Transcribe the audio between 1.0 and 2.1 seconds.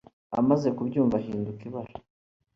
ahinduka ibara